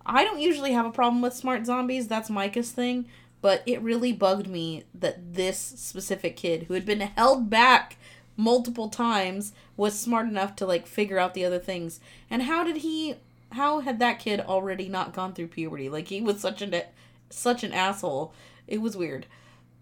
[0.05, 2.09] I don't usually have a problem with smart zombies.
[2.09, 3.07] That's Micah's thing.
[3.41, 7.97] But it really bugged me that this specific kid, who had been held back
[8.37, 12.01] multiple times, was smart enough to like figure out the other things.
[12.31, 13.17] And how did he?
[13.53, 15.89] How had that kid already not gone through puberty?
[15.89, 16.75] Like he was such an
[17.31, 18.35] such an asshole.
[18.67, 19.27] It was weird,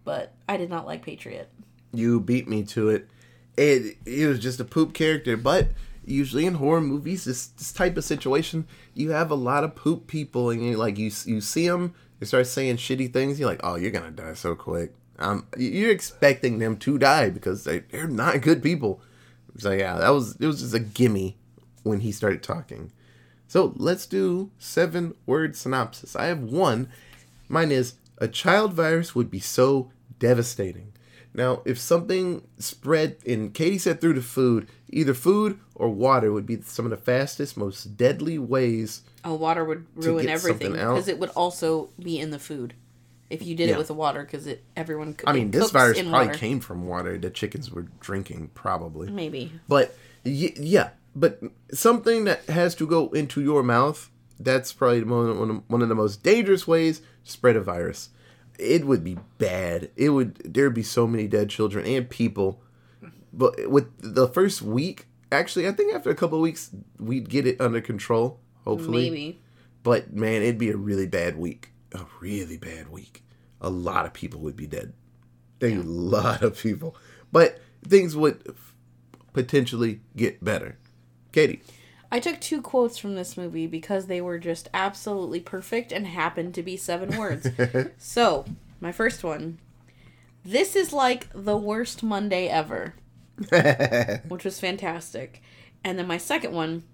[0.05, 1.51] but I did not like Patriot.
[1.93, 3.09] you beat me to it.
[3.57, 5.69] It it was just a poop character, but
[6.05, 10.07] usually in horror movies, this this type of situation, you have a lot of poop
[10.07, 13.39] people, and you like you you see them, they start saying shitty things.
[13.41, 14.93] You're like, oh, you're gonna die so quick.
[15.19, 19.01] Um, you're expecting them to die because they they're not good people.
[19.57, 21.37] So yeah, that was it was just a gimme
[21.83, 22.93] when he started talking.
[23.47, 26.17] So let's do seven word synopsis.
[26.17, 26.89] I have one.
[27.49, 30.93] Mine is a child virus would be so devastating.
[31.37, 36.47] Now, if something spread, and Katie said through the food, either food or water would
[36.47, 39.03] be some of the fastest, most deadly ways.
[39.25, 42.75] Oh, water would ruin everything because it would also be in the food
[43.35, 43.75] if you did Yeah.
[43.75, 45.15] it with the water because it everyone.
[45.15, 46.35] Could I mean, this virus probably water.
[46.39, 49.11] came from water the chickens were drinking, probably.
[49.11, 49.53] maybe.
[49.69, 51.41] But y- yeah, but
[51.73, 55.95] something that has to go into your mouth, that's probably one of, one of the
[55.95, 58.11] most dangerous ways to spread a virus.
[58.59, 59.91] It would be bad.
[59.97, 62.61] It would there'd be so many dead children and people.
[63.33, 66.71] But with the first week, actually, I think after a couple of weeks
[67.01, 69.11] we'd get it under control, hopefully.
[69.11, 69.41] Maybe.
[69.83, 71.71] But man, it'd be a really bad week.
[71.95, 73.25] A really bad week.
[73.61, 74.93] A lot of people would be dead.
[75.63, 76.97] A lot of people.
[77.33, 78.55] But things would
[79.33, 80.77] potentially get better.
[81.33, 81.63] Katie.
[82.11, 86.55] I took two quotes from this movie because they were just absolutely perfect and happened
[86.55, 87.49] to be seven words.
[87.99, 88.45] so,
[88.81, 89.59] my first one
[90.45, 92.95] This is like the worst Monday ever,
[94.29, 95.43] which was fantastic.
[95.83, 96.85] And then my second one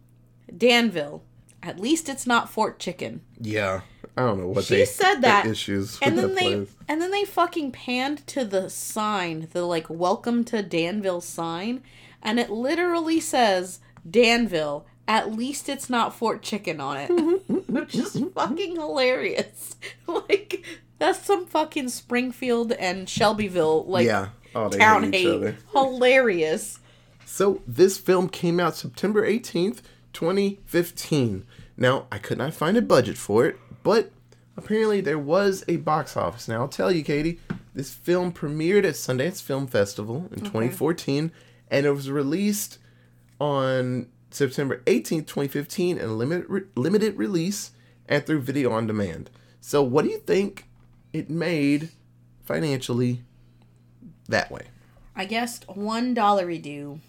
[0.56, 1.22] Danville.
[1.62, 3.20] At least it's not Fort Chicken.
[3.38, 3.82] Yeah.
[4.16, 6.68] I don't know what She they said that, issues And then they place.
[6.88, 11.82] and then they fucking panned to the sign, the like welcome to Danville sign,
[12.22, 14.86] and it literally says Danville.
[15.08, 17.08] At least it's not Fort Chicken on it.
[17.68, 19.76] Which is fucking hilarious.
[20.06, 20.64] Like
[20.98, 24.28] that's some fucking Springfield and Shelbyville like yeah.
[24.54, 25.54] Oh, town hate hate.
[25.72, 26.80] Hilarious.
[27.24, 31.46] So this film came out September 18th, 2015.
[31.76, 34.10] Now, I could not find a budget for it, but
[34.56, 36.48] apparently there was a box office.
[36.48, 37.40] Now, I'll tell you, Katie,
[37.74, 41.32] this film premiered at Sundance Film Festival in 2014,
[41.70, 42.78] and it was released
[43.40, 47.72] on September 18, 2015, in a limited, re- limited release
[48.08, 49.30] and through video on demand.
[49.60, 50.66] So, what do you think
[51.12, 51.90] it made
[52.44, 53.22] financially
[54.28, 54.66] that way?
[55.14, 57.00] I guessed one dollar due.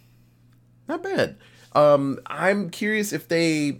[0.88, 1.38] Not bad.
[1.74, 3.80] Um, I'm curious if they,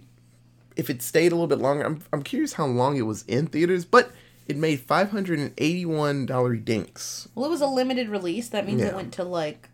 [0.76, 1.84] if it stayed a little bit longer.
[1.84, 4.10] I'm, I'm curious how long it was in theaters, but
[4.46, 7.28] it made five hundred and eighty-one dollar dinks.
[7.34, 8.48] Well, it was a limited release.
[8.48, 8.88] That means Yeah.
[8.88, 9.68] it went to like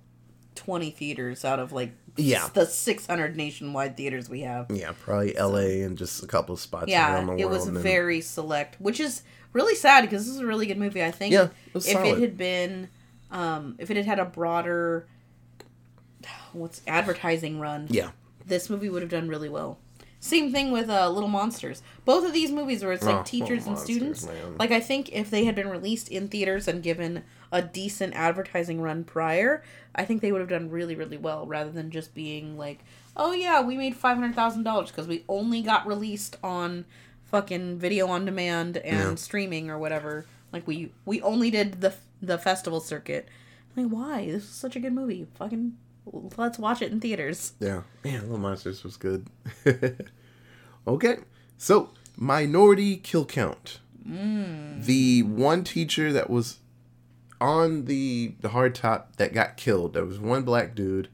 [0.57, 2.49] 20 theaters out of like Yeah.
[2.53, 4.67] the 600 nationwide theaters we have.
[4.71, 5.83] Yeah, probably L.A.
[5.83, 7.41] and just a couple of spots Yeah, around the world.
[7.41, 10.79] it was and very select, which is really sad because this is a really good
[10.79, 11.03] movie.
[11.03, 12.19] I think Yeah, it if solid.
[12.19, 12.89] it had been,
[13.31, 15.07] um, if it had had a broader,
[16.53, 18.11] what's advertising run, Yeah,
[18.45, 19.79] this movie would have done really well.
[20.21, 21.83] Same thing with uh, Little Monsters.
[22.05, 24.27] Both of these movies where it's like Oh, teachers and Monsters, students.
[24.27, 24.57] man.
[24.59, 28.81] Like I think if they had been released in theaters and given a decent advertising
[28.81, 29.63] run prior,
[29.95, 32.81] I think they would have done really really well rather than just being like,
[33.17, 36.85] "Oh yeah, we made $500,000 because we only got released on
[37.25, 39.15] fucking video on demand and Yeah.
[39.15, 40.27] streaming or whatever.
[40.53, 43.29] Like we we only did the the festival circuit."
[43.77, 44.27] Like why?
[44.27, 45.29] This is such a good movie.
[45.37, 45.77] Fucking
[46.37, 47.53] let's watch it in theaters.
[47.61, 47.83] yeah.
[48.05, 49.27] Man, Little Monsters was good.
[50.87, 51.17] okay,
[51.57, 53.81] so minority kill count.
[54.05, 56.59] The one teacher that was
[57.41, 59.93] on the the hard top that got killed.
[59.93, 61.09] There was one black dude.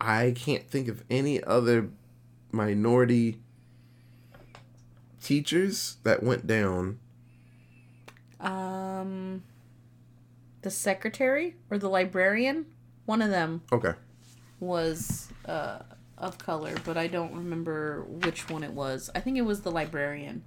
[0.00, 1.90] I can't think of any other
[2.52, 3.40] minority
[5.22, 7.00] teachers that went down.
[8.40, 9.42] Um,
[10.62, 12.66] the secretary or the librarian,
[13.04, 13.94] one of them Okay.
[14.60, 15.80] Was uh,
[16.16, 19.10] of color, but I don't remember which one it was.
[19.14, 20.42] I think it was the librarian,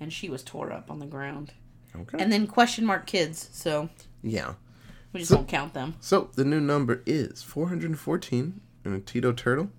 [0.00, 1.52] and she was tore up on the ground.
[1.94, 2.18] Okay.
[2.22, 3.88] And then question mark kids, so
[4.22, 4.54] yeah.
[5.12, 5.94] we just So- don't count them.
[6.00, 9.70] So the new number is 414 in a Tito turtle,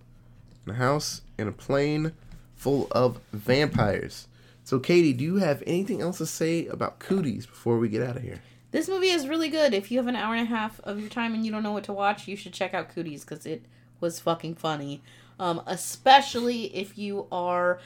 [0.65, 2.13] in a house, in a plane
[2.55, 4.27] full of vampires.
[4.63, 8.15] So Katie, do you have anything else to say about Cooties before we get out
[8.17, 8.41] of here?
[8.71, 9.73] This movie is really good.
[9.73, 11.73] If you have an hour and a half of your time and you don't know
[11.73, 13.65] what to watch, you should check out Cooties because it
[13.99, 15.01] was fucking funny.
[15.39, 17.79] Um, especially if you are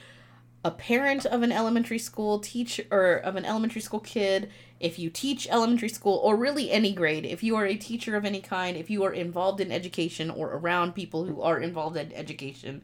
[0.63, 5.09] a parent of an elementary school teacher or of an elementary school kid, if you
[5.09, 8.77] teach elementary school or really any grade, if you are a teacher of any kind,
[8.77, 12.83] if you are involved in education or around people who are involved in education,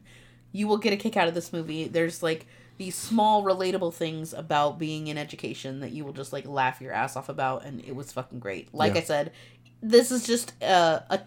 [0.52, 1.86] you will get a kick out of this movie.
[1.86, 2.46] There's like
[2.82, 6.92] these small relatable things about being in education that you will just like laugh your
[6.92, 8.74] ass off about and it was fucking great.
[8.74, 9.00] Like Yeah.
[9.00, 9.32] I said,
[9.80, 11.20] this is just uh, a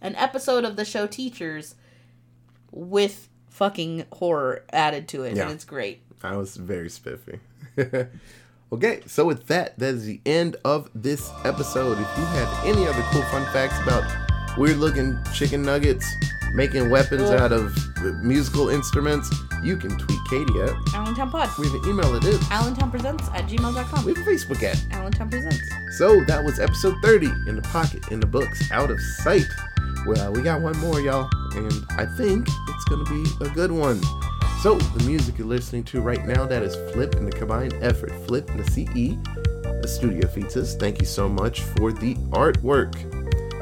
[0.00, 1.74] an episode of the show Teachers
[2.70, 5.42] with fucking horror added to it Yeah.
[5.42, 6.00] and it's great.
[6.22, 7.40] I was very spiffy.
[8.72, 11.92] okay, so with that, that is the end of this episode.
[11.98, 14.04] If you have any other cool fun facts about
[14.56, 16.06] weird looking chicken nuggets
[16.52, 17.40] making weapons Ugh.
[17.40, 17.76] out of
[18.22, 19.32] musical instruments,
[19.62, 20.94] you can tweet Katie at.
[20.94, 21.50] Allentown Pod.
[21.58, 22.50] We have an email that is.
[22.50, 24.04] Allentown Presents at gmail.com.
[24.04, 24.82] We have a Facebook at.
[24.92, 25.60] Allentown Presents.
[25.98, 29.46] So that was episode 30 in the pocket, in the books, out of sight.
[30.06, 34.00] Well, we got one more, y'all, and I think it's gonna be a good one.
[34.62, 38.12] So the music you're listening to right now, that is Flip and the combined effort,
[38.26, 39.16] Flip and the CE,
[39.82, 40.74] the studio features.
[40.74, 43.19] Thank you so much for the artwork.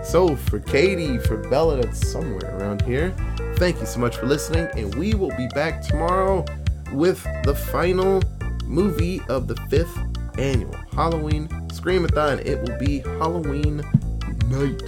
[0.09, 3.15] So for Katie, for Bella, that's somewhere around here,
[3.57, 6.47] thank you so much for listening, and we will be back tomorrow
[6.95, 8.23] with the final
[8.65, 9.95] movie of the fifth
[10.39, 12.45] annual Halloween Screamathon.
[12.47, 13.83] It will be Halloween
[14.47, 14.83] night.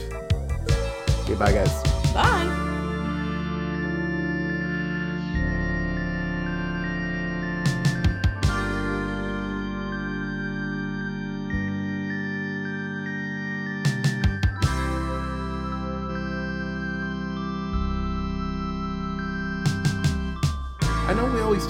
[1.24, 1.82] Okay, bye guys.
[2.14, 2.69] Bye.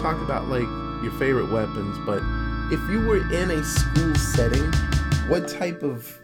[0.00, 0.68] Talk about like
[1.02, 2.22] your favorite weapons, but
[2.72, 4.72] if you were in a school setting,
[5.28, 6.18] what type of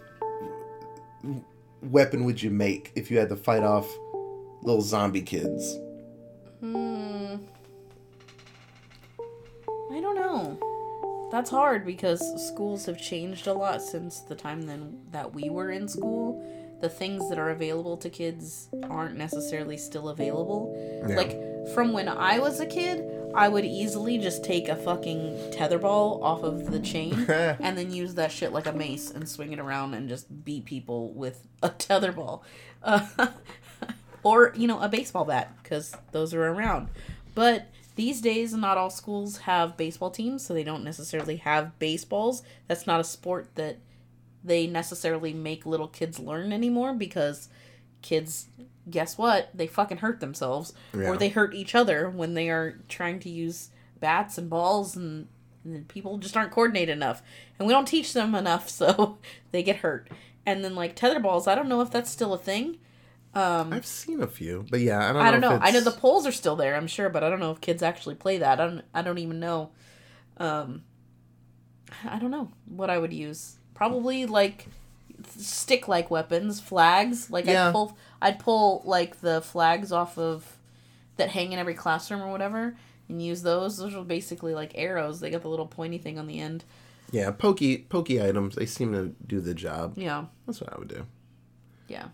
[1.83, 3.87] weapon would you make if you had to fight off
[4.63, 5.77] little zombie kids?
[6.61, 7.37] Hmm.
[9.93, 10.59] I don't know.
[11.31, 15.71] That's hard because schools have changed a lot since the time then that we were
[15.71, 16.43] in school.
[16.81, 20.75] The things that are available to kids aren't necessarily still available.
[21.09, 21.17] Yeah.
[21.17, 21.39] Like
[21.75, 23.05] from when I was a kid,
[23.37, 28.15] I would easily just take a fucking tetherball off of the chain and then use
[28.15, 31.69] that shit like a mace and swing it around and just beat people with a
[31.69, 32.41] tetherball.
[32.83, 33.07] Uh,
[34.23, 36.89] or, you know, a baseball bat because those are around.
[37.35, 37.67] But
[37.97, 42.43] these days, not all schools have baseball teams, so they don't necessarily have baseballs.
[42.69, 43.79] That's not a sport that
[44.43, 47.49] they necessarily make little kids learn anymore because
[48.03, 48.49] kids,
[48.89, 49.51] guess what?
[49.55, 51.09] They fucking hurt themselves Yeah.
[51.11, 53.71] or they hurt each other when they are trying to use
[54.01, 55.29] bats and balls and,
[55.65, 57.23] and people just aren't coordinated enough.
[57.59, 59.19] And we don't teach them enough, so
[59.51, 60.09] they get hurt.
[60.45, 62.79] And then, like, tether balls, I don't know if that's still a thing.
[63.35, 65.23] Um, I've seen a few, but yeah, I don't.
[65.23, 65.57] I don't know.
[65.57, 65.59] know.
[65.61, 67.83] I know the poles are still there, I'm sure, but I don't know if kids
[67.83, 68.59] actually play that.
[68.61, 68.83] I don't.
[68.95, 69.73] I don't even know.
[70.39, 70.85] Um,
[72.05, 73.57] I don't know what I would use.
[73.75, 74.69] Probably like
[75.37, 77.31] stick-like weapons, flags.
[77.31, 77.69] Like Yeah.
[77.69, 77.99] I'd pull.
[78.21, 80.57] I'd pull like the flags off of
[81.17, 82.77] that hang in every classroom or whatever,
[83.09, 83.79] and use those.
[83.79, 85.21] Those are basically like arrows.
[85.21, 86.65] They got the little pointy thing on the end.
[87.11, 88.57] Yeah, pokey pokey items.
[88.57, 89.95] They seem to do the job.
[89.97, 90.27] Yeah.
[90.47, 91.07] That's what I would do.
[91.89, 92.09] Yeah.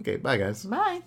[0.00, 0.64] Okay, bye guys.
[0.64, 1.02] Bye.